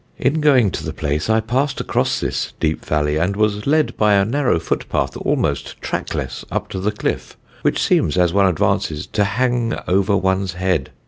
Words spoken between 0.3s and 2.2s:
going to the place, I passed across